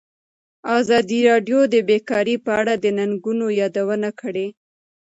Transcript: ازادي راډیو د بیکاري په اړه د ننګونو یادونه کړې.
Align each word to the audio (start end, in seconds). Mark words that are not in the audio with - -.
ازادي 0.79 1.19
راډیو 1.29 1.59
د 1.73 1.75
بیکاري 1.89 2.35
په 2.45 2.51
اړه 2.59 2.73
د 2.83 2.85
ننګونو 2.97 3.45
یادونه 3.61 4.09
کړې. 4.21 4.47